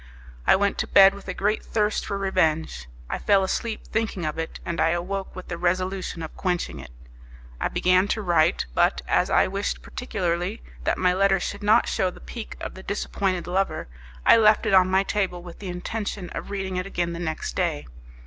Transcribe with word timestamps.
I 0.47 0.55
went 0.55 0.79
to 0.79 0.87
bed 0.87 1.13
with 1.13 1.27
a 1.27 1.33
great 1.35 1.63
thirst 1.63 2.07
for 2.07 2.17
revenge, 2.17 2.87
I 3.07 3.19
fell 3.19 3.43
asleep 3.43 3.85
thinking 3.85 4.25
of 4.25 4.39
it, 4.39 4.59
and 4.65 4.81
I 4.81 4.89
awoke 4.89 5.35
with 5.35 5.47
the 5.47 5.59
resolution 5.59 6.23
of 6.23 6.35
quenching 6.35 6.79
it. 6.79 6.89
I 7.59 7.67
began 7.67 8.07
to 8.07 8.21
write, 8.23 8.65
but, 8.73 9.03
as 9.07 9.29
I 9.29 9.45
wished 9.45 9.83
particularly 9.83 10.63
that 10.85 10.97
my 10.97 11.13
letter 11.13 11.39
should 11.39 11.61
not 11.61 11.87
show 11.87 12.09
the 12.09 12.19
pique 12.19 12.57
of 12.59 12.73
the 12.73 12.81
disappointed 12.81 13.45
lover, 13.45 13.89
I 14.25 14.37
left 14.37 14.65
it 14.65 14.73
on 14.73 14.89
my 14.89 15.03
table 15.03 15.43
with 15.43 15.59
the 15.59 15.67
intention 15.69 16.31
of 16.31 16.49
reading 16.49 16.77
it 16.77 16.87
again 16.87 17.13
the 17.13 17.19
next 17.19 17.55
day. 17.55 17.85